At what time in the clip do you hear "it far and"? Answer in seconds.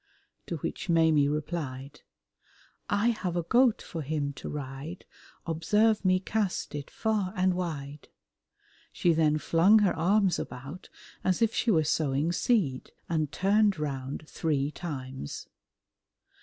6.73-7.53